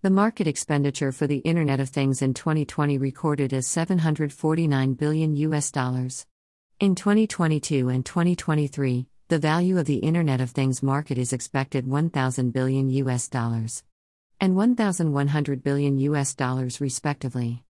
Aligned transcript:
The 0.00 0.10
market 0.10 0.46
expenditure 0.46 1.10
for 1.10 1.26
the 1.26 1.38
Internet 1.38 1.80
of 1.80 1.88
Things 1.88 2.22
in 2.22 2.32
2020 2.32 2.98
recorded 2.98 3.52
as 3.52 3.66
749 3.66 4.94
billion 4.94 5.34
US 5.34 5.72
dollars. 5.72 6.24
In 6.78 6.94
2022 6.94 7.88
and 7.88 8.06
2023, 8.06 9.08
the 9.26 9.40
value 9.40 9.76
of 9.76 9.86
the 9.86 9.96
Internet 9.96 10.40
of 10.40 10.50
Things 10.52 10.84
market 10.84 11.18
is 11.18 11.32
expected 11.32 11.88
1000 11.88 12.52
billion 12.52 12.88
US 12.90 13.26
dollars 13.26 13.82
and 14.40 14.54
1100 14.54 15.64
billion 15.64 15.98
US 15.98 16.32
dollars 16.32 16.80
respectively. 16.80 17.64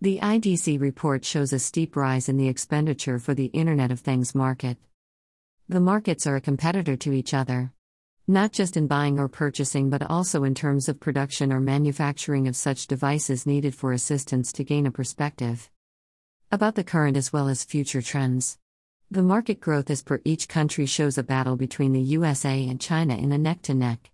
The 0.00 0.20
IDC 0.20 0.80
report 0.80 1.24
shows 1.24 1.52
a 1.52 1.58
steep 1.58 1.96
rise 1.96 2.28
in 2.28 2.36
the 2.36 2.46
expenditure 2.46 3.18
for 3.18 3.34
the 3.34 3.46
Internet 3.46 3.90
of 3.90 3.98
Things 3.98 4.36
market. 4.36 4.76
The 5.68 5.80
markets 5.80 6.28
are 6.28 6.36
a 6.36 6.40
competitor 6.40 6.96
to 6.98 7.12
each 7.12 7.34
other 7.34 7.72
not 8.28 8.52
just 8.52 8.76
in 8.76 8.86
buying 8.86 9.18
or 9.18 9.28
purchasing 9.28 9.90
but 9.90 10.08
also 10.08 10.44
in 10.44 10.54
terms 10.54 10.88
of 10.88 11.00
production 11.00 11.52
or 11.52 11.60
manufacturing 11.60 12.46
of 12.46 12.54
such 12.54 12.86
devices 12.86 13.46
needed 13.46 13.74
for 13.74 13.92
assistance 13.92 14.52
to 14.52 14.62
gain 14.62 14.86
a 14.86 14.90
perspective 14.90 15.68
about 16.52 16.74
the 16.74 16.84
current 16.84 17.16
as 17.16 17.32
well 17.32 17.48
as 17.48 17.64
future 17.64 18.02
trends. 18.02 18.58
The 19.10 19.22
market 19.22 19.58
growth 19.58 19.88
as 19.90 20.02
per 20.02 20.20
each 20.22 20.48
country 20.48 20.84
shows 20.84 21.16
a 21.16 21.22
battle 21.22 21.56
between 21.56 21.94
the 21.94 22.00
USA 22.00 22.68
and 22.68 22.78
China 22.78 23.16
in 23.16 23.32
a 23.32 23.38
neck 23.38 23.62
to 23.62 23.74
neck. 23.74 24.10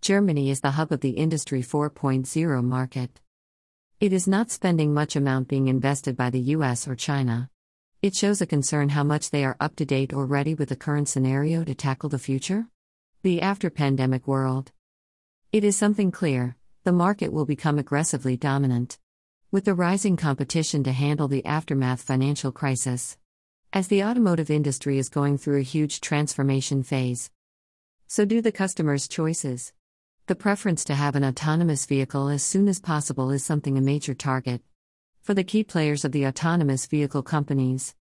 Germany 0.00 0.50
is 0.50 0.60
the 0.60 0.70
hub 0.70 0.92
of 0.92 1.00
the 1.00 1.10
Industry 1.10 1.62
4.0 1.62 2.62
market. 2.62 3.20
It 3.98 4.12
is 4.12 4.28
not 4.28 4.52
spending 4.52 4.94
much 4.94 5.16
amount 5.16 5.48
being 5.48 5.66
invested 5.66 6.16
by 6.16 6.30
the 6.30 6.54
US 6.54 6.86
or 6.86 6.94
China. 6.94 7.50
It 8.02 8.14
shows 8.14 8.40
a 8.40 8.46
concern 8.46 8.90
how 8.90 9.02
much 9.02 9.30
they 9.30 9.44
are 9.44 9.56
up 9.58 9.74
to 9.76 9.84
date 9.84 10.12
or 10.12 10.26
ready 10.26 10.54
with 10.54 10.68
the 10.68 10.76
current 10.76 11.08
scenario 11.08 11.64
to 11.64 11.74
tackle 11.74 12.08
the 12.08 12.20
future. 12.20 12.66
The 13.22 13.42
after 13.42 13.68
pandemic 13.68 14.26
world. 14.26 14.72
It 15.52 15.62
is 15.62 15.76
something 15.76 16.10
clear 16.10 16.56
the 16.84 16.92
market 16.92 17.34
will 17.34 17.44
become 17.44 17.78
aggressively 17.78 18.38
dominant. 18.38 18.98
With 19.50 19.66
the 19.66 19.74
rising 19.74 20.16
competition 20.16 20.82
to 20.84 20.92
handle 20.92 21.28
the 21.28 21.44
aftermath 21.44 22.00
financial 22.00 22.50
crisis. 22.50 23.18
As 23.74 23.88
the 23.88 24.02
automotive 24.02 24.50
industry 24.50 24.96
is 24.96 25.10
going 25.10 25.36
through 25.36 25.58
a 25.58 25.72
huge 25.74 26.00
transformation 26.00 26.82
phase. 26.82 27.30
So 28.06 28.24
do 28.24 28.40
the 28.40 28.52
customers' 28.52 29.06
choices. 29.06 29.74
The 30.26 30.34
preference 30.34 30.82
to 30.84 30.94
have 30.94 31.14
an 31.14 31.22
autonomous 31.22 31.84
vehicle 31.84 32.30
as 32.30 32.42
soon 32.42 32.68
as 32.68 32.80
possible 32.80 33.30
is 33.30 33.44
something 33.44 33.76
a 33.76 33.82
major 33.82 34.14
target. 34.14 34.62
For 35.20 35.34
the 35.34 35.44
key 35.44 35.62
players 35.62 36.06
of 36.06 36.12
the 36.12 36.26
autonomous 36.26 36.86
vehicle 36.86 37.22
companies, 37.22 37.94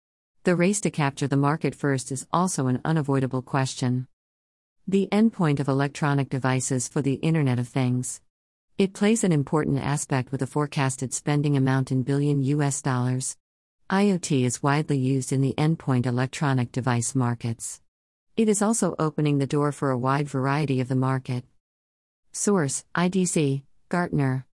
the 0.44 0.56
race 0.56 0.80
to 0.82 0.92
capture 0.92 1.28
the 1.28 1.38
market 1.38 1.74
first 1.74 2.12
is 2.12 2.28
also 2.32 2.68
an 2.68 2.82
unavoidable 2.86 3.42
question. 3.42 4.08
The 4.90 5.10
endpoint 5.12 5.60
of 5.60 5.68
electronic 5.68 6.30
devices 6.30 6.88
for 6.88 7.02
the 7.02 7.16
Internet 7.16 7.60
of 7.60 7.68
Things. 7.68 8.22
It 8.78 8.94
plays 8.94 9.26
an 9.26 9.34
important 9.34 9.80
aspect 9.80 10.32
with 10.32 10.42
a 10.42 10.48
forecasted 10.48 11.14
spending 11.14 11.58
amount 11.58 11.92
in 11.92 12.04
billion 12.04 12.42
US 12.44 12.82
dollars. 12.82 13.36
IoT 13.90 14.46
is 14.46 14.64
widely 14.64 14.98
used 14.98 15.34
in 15.34 15.42
the 15.42 15.54
endpoint 15.58 16.06
electronic 16.06 16.72
device 16.72 17.16
markets. 17.16 17.82
It 18.38 18.48
is 18.48 18.62
also 18.62 18.96
opening 18.98 19.40
the 19.40 19.46
door 19.46 19.74
for 19.74 19.92
a 19.92 19.98
wide 19.98 20.30
variety 20.30 20.80
of 20.80 20.88
the 20.88 20.96
market. 20.96 21.44
Source 22.32 22.86
IDC, 22.96 23.64
Gartner. 23.90 24.46